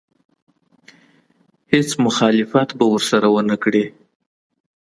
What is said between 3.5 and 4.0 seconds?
کړي.